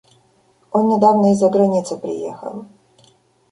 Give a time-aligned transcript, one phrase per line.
[0.71, 2.65] Он недавно из-за границы приехал.